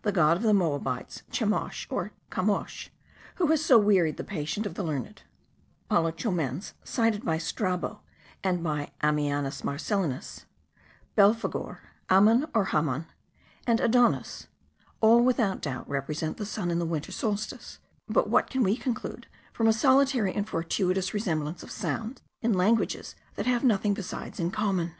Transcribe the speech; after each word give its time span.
The 0.00 0.12
god 0.12 0.38
of 0.38 0.42
the 0.44 0.54
Moabites, 0.54 1.24
Chemosh, 1.30 1.86
or 1.90 2.12
Camosch, 2.30 2.88
who 3.34 3.48
has 3.48 3.62
so 3.62 3.76
wearied 3.76 4.16
the 4.16 4.24
patience 4.24 4.64
of 4.66 4.76
the 4.76 4.82
learned; 4.82 5.24
Apollo 5.90 6.12
Chomens, 6.12 6.72
cited 6.84 7.22
by 7.22 7.36
Strabo 7.36 8.00
and 8.42 8.64
by 8.64 8.92
Ammianus 9.02 9.62
Marcellinus; 9.64 10.46
Belphegor; 11.16 11.80
Amun 12.08 12.46
or 12.54 12.64
Hamon; 12.72 13.08
and 13.66 13.78
Adonis: 13.78 14.46
all, 15.02 15.22
without 15.22 15.60
doubt, 15.60 15.86
represent 15.86 16.38
the 16.38 16.46
sun 16.46 16.70
in 16.70 16.78
the 16.78 16.86
winter 16.86 17.12
solstice; 17.12 17.78
but 18.08 18.30
what 18.30 18.48
can 18.48 18.62
we 18.62 18.74
conclude 18.74 19.26
from 19.52 19.66
a 19.68 19.72
solitary 19.74 20.32
and 20.32 20.48
fortuitous 20.48 21.12
resemblance 21.12 21.62
of 21.62 21.70
sounds 21.70 22.22
in 22.40 22.54
languages 22.54 23.14
that 23.34 23.44
have 23.44 23.62
nothing 23.62 23.92
besides 23.92 24.40
in 24.40 24.50
common? 24.50 24.92